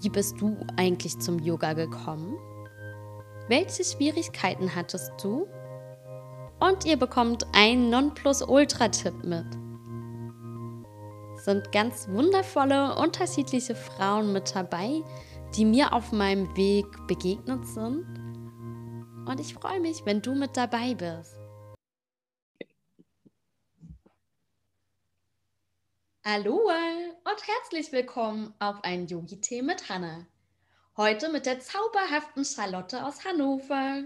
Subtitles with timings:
[0.00, 2.36] wie bist du eigentlich zum Yoga gekommen?
[3.48, 5.46] Welche Schwierigkeiten hattest du?
[6.60, 9.46] Und ihr bekommt einen Nonplusultra-Tipp mit.
[11.40, 15.02] Sind ganz wundervolle, unterschiedliche Frauen mit dabei,
[15.56, 18.06] die mir auf meinem Weg begegnet sind.
[19.26, 21.36] Und ich freue mich, wenn du mit dabei bist.
[26.24, 26.60] Hallo
[27.32, 30.26] und herzlich willkommen auf ein Yogi-Tee mit Hanna.
[30.98, 34.02] Heute mit der zauberhaften Charlotte aus Hannover.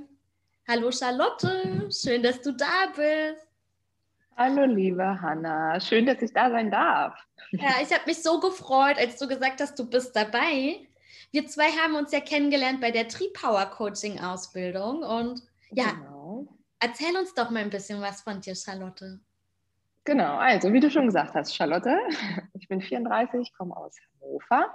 [0.69, 3.49] Hallo Charlotte, schön, dass du da bist.
[4.37, 7.19] Hallo liebe Hanna, schön, dass ich da sein darf.
[7.51, 10.87] Ja, ich habe mich so gefreut, als du gesagt hast, du bist dabei.
[11.33, 15.43] Wir zwei haben uns ja kennengelernt bei der Tree Power Coaching Ausbildung und
[15.73, 16.47] ja, genau.
[16.79, 19.19] erzähl uns doch mal ein bisschen was von dir, Charlotte.
[20.07, 21.99] Genau, also wie du schon gesagt hast, Charlotte,
[22.55, 24.73] ich bin 34, komme aus Hannover,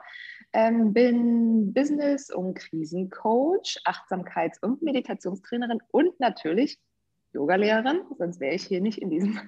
[0.51, 6.81] ähm, bin Business- und Krisencoach, Achtsamkeits- und Meditationstrainerin und natürlich
[7.31, 9.39] Yogalehrerin, sonst wäre ich hier nicht in diesem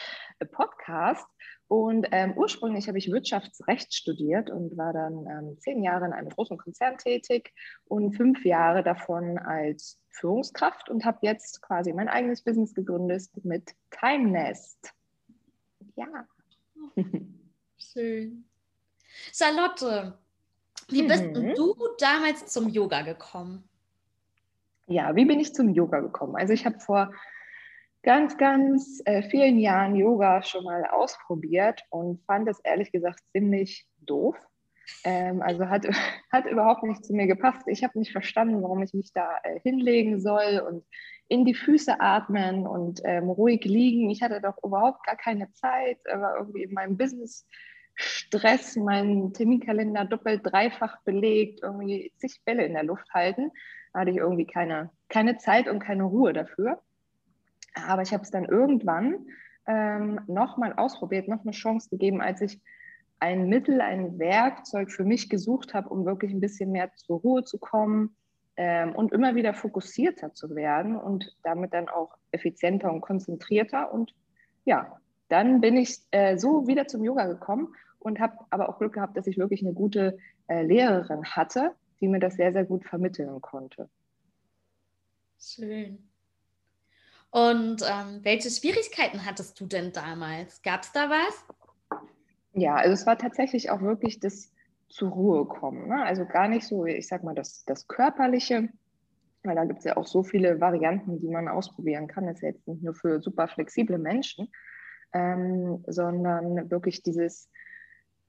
[0.52, 1.26] Podcast.
[1.66, 6.28] Und ähm, ursprünglich habe ich Wirtschaftsrecht studiert und war dann ähm, zehn Jahre in einem
[6.28, 7.52] großen Konzern tätig
[7.86, 13.72] und fünf Jahre davon als Führungskraft und habe jetzt quasi mein eigenes Business gegründet mit
[13.90, 14.94] Time Nest.
[15.96, 16.26] Ja.
[17.78, 18.44] Schön.
[19.32, 20.18] Charlotte,
[20.88, 21.54] wie bist mhm.
[21.54, 23.68] du damals zum Yoga gekommen?
[24.86, 26.36] Ja, wie bin ich zum Yoga gekommen?
[26.36, 27.12] Also ich habe vor
[28.02, 33.86] ganz, ganz äh, vielen Jahren Yoga schon mal ausprobiert und fand es ehrlich gesagt ziemlich
[34.00, 34.36] doof.
[35.04, 35.86] Ähm, also hat,
[36.32, 37.62] hat überhaupt nicht zu mir gepasst.
[37.66, 40.84] Ich habe nicht verstanden, warum ich mich da äh, hinlegen soll und
[41.28, 44.10] in die Füße atmen und ähm, ruhig liegen.
[44.10, 47.46] Ich hatte doch überhaupt gar keine Zeit, aber irgendwie in meinem Business
[47.94, 53.50] Stress, meinen Terminkalender doppelt, dreifach belegt, irgendwie zig Bälle in der Luft halten.
[53.92, 56.80] Da hatte ich irgendwie keine, keine Zeit und keine Ruhe dafür.
[57.74, 59.26] Aber ich habe es dann irgendwann
[59.66, 62.60] ähm, nochmal ausprobiert, noch eine Chance gegeben, als ich
[63.22, 67.44] ein Mittel, ein Werkzeug für mich gesucht habe, um wirklich ein bisschen mehr zur Ruhe
[67.44, 68.16] zu kommen
[68.56, 73.94] ähm, und immer wieder fokussierter zu werden und damit dann auch effizienter und konzentrierter.
[73.94, 74.12] Und
[74.64, 78.94] ja, dann bin ich äh, so wieder zum Yoga gekommen und habe aber auch Glück
[78.94, 80.18] gehabt, dass ich wirklich eine gute
[80.48, 83.88] äh, Lehrerin hatte, die mir das sehr, sehr gut vermitteln konnte.
[85.38, 86.10] Schön.
[87.30, 90.60] Und ähm, welche Schwierigkeiten hattest du denn damals?
[90.62, 91.61] Gab es da was?
[92.54, 94.52] Ja, also es war tatsächlich auch wirklich das
[94.88, 95.88] zur Ruhe kommen.
[95.88, 96.04] Ne?
[96.04, 98.68] Also gar nicht so, ich sag mal, das, das Körperliche,
[99.42, 102.26] weil da gibt es ja auch so viele Varianten, die man ausprobieren kann.
[102.26, 104.48] Das ist ja jetzt nicht nur für super flexible Menschen,
[105.14, 107.50] ähm, sondern wirklich dieses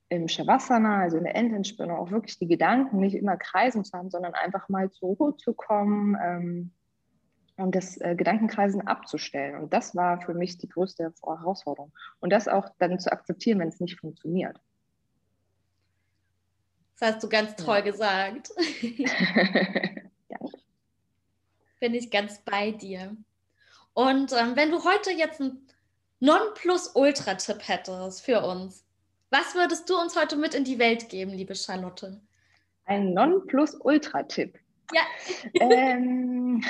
[0.10, 4.10] im Shavasana, also in der Endentspannung, auch wirklich die Gedanken nicht immer kreisen zu haben,
[4.10, 6.72] sondern einfach mal zur Ruhe zu kommen, ähm,
[7.58, 9.62] und das äh, Gedankenkreisen abzustellen.
[9.62, 11.92] Und das war für mich die größte Herausforderung.
[12.20, 14.60] Und das auch dann zu akzeptieren, wenn es nicht funktioniert.
[17.00, 17.82] Das hast du ganz toll ja.
[17.82, 18.52] gesagt.
[18.82, 19.10] ja.
[21.80, 23.16] Bin ich ganz bei dir.
[23.94, 25.68] Und ähm, wenn du heute jetzt einen
[26.20, 28.86] Non-Plus-Ultra-Tipp hättest für uns,
[29.30, 32.22] was würdest du uns heute mit in die Welt geben, liebe Charlotte?
[32.86, 34.58] Ein Non-Plus-Ultra-Tipp.
[34.94, 35.02] Ja.
[35.60, 36.64] ähm,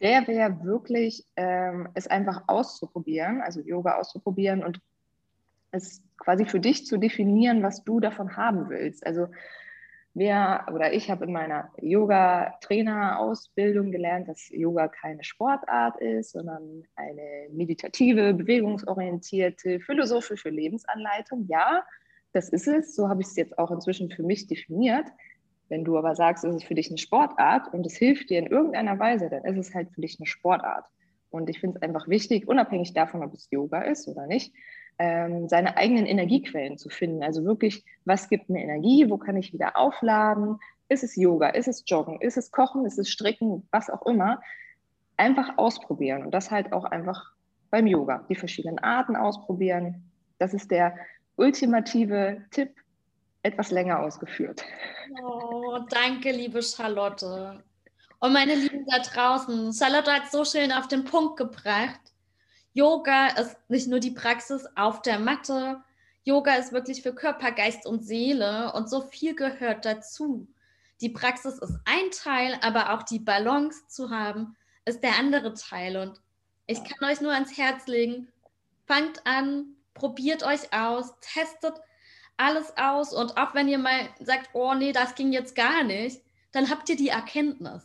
[0.00, 4.80] der wäre wirklich, ähm, es einfach auszuprobieren, also Yoga auszuprobieren und
[5.70, 9.06] es quasi für dich zu definieren, was du davon haben willst.
[9.06, 9.28] Also
[10.16, 17.50] wir oder ich habe in meiner Yoga-Trainer-Ausbildung gelernt, dass Yoga keine Sportart ist, sondern eine
[17.52, 21.44] meditative, bewegungsorientierte, philosophische Lebensanleitung.
[21.48, 21.84] Ja,
[22.32, 22.94] das ist es.
[22.94, 25.06] So habe ich es jetzt auch inzwischen für mich definiert.
[25.68, 28.46] Wenn du aber sagst, es ist für dich eine Sportart und es hilft dir in
[28.46, 30.86] irgendeiner Weise, dann ist es halt für dich eine Sportart.
[31.30, 34.54] Und ich finde es einfach wichtig, unabhängig davon, ob es Yoga ist oder nicht,
[34.98, 37.22] ähm, seine eigenen Energiequellen zu finden.
[37.22, 39.10] Also wirklich, was gibt mir Energie?
[39.10, 40.58] Wo kann ich wieder aufladen?
[40.88, 41.48] Ist es Yoga?
[41.48, 42.20] Ist es Joggen?
[42.20, 42.86] Ist es Kochen?
[42.86, 43.66] Ist es Stricken?
[43.70, 44.40] Was auch immer.
[45.16, 46.24] Einfach ausprobieren.
[46.24, 47.32] Und das halt auch einfach
[47.70, 48.24] beim Yoga.
[48.28, 50.10] Die verschiedenen Arten ausprobieren.
[50.38, 50.96] Das ist der
[51.36, 52.70] ultimative Tipp,
[53.46, 54.64] etwas länger ausgeführt.
[55.22, 57.62] Oh, danke, liebe Charlotte.
[58.18, 62.00] Und meine Lieben da draußen, Charlotte hat so schön auf den Punkt gebracht.
[62.72, 65.82] Yoga ist nicht nur die Praxis auf der Matte.
[66.24, 70.48] Yoga ist wirklich für Körper, Geist und Seele und so viel gehört dazu.
[71.00, 75.96] Die Praxis ist ein Teil, aber auch die Balance zu haben, ist der andere Teil.
[75.96, 76.20] Und
[76.66, 78.28] ich kann euch nur ans Herz legen,
[78.86, 81.74] fangt an, probiert euch aus, testet
[82.36, 86.20] alles aus und auch wenn ihr mal sagt, oh nee, das ging jetzt gar nicht,
[86.52, 87.82] dann habt ihr die Erkenntnis.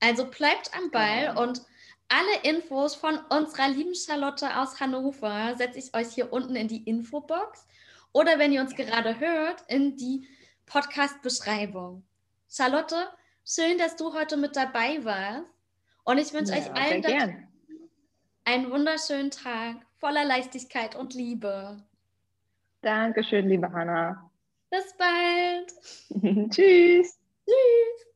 [0.00, 1.36] Also bleibt am Ball ja.
[1.36, 1.62] und
[2.08, 6.84] alle Infos von unserer lieben Charlotte aus Hannover setze ich euch hier unten in die
[6.84, 7.66] Infobox
[8.12, 10.26] oder wenn ihr uns gerade hört, in die
[10.66, 12.04] Podcast-Beschreibung.
[12.48, 13.08] Charlotte,
[13.44, 15.50] schön, dass du heute mit dabei warst
[16.04, 17.48] und ich wünsche ja, euch allen
[18.44, 21.84] einen wunderschönen Tag voller Leichtigkeit und Liebe.
[22.82, 24.30] Dankeschön, liebe Hanna.
[24.70, 26.50] Bis bald.
[26.50, 27.18] Tschüss.
[27.44, 28.08] Tschüss.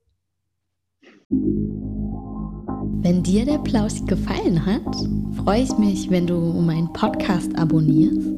[3.04, 4.96] Wenn dir der Plausch gefallen hat,
[5.44, 8.28] freue ich mich, wenn du meinen Podcast abonnierst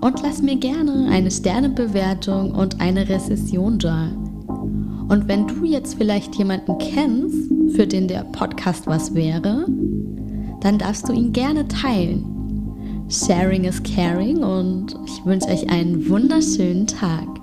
[0.00, 4.06] und lass mir gerne eine Sternebewertung und eine Rezession da.
[5.08, 9.66] Und wenn du jetzt vielleicht jemanden kennst, für den der Podcast was wäre,
[10.60, 12.41] dann darfst du ihn gerne teilen.
[13.08, 17.41] Sharing is caring und ich wünsche euch einen wunderschönen Tag.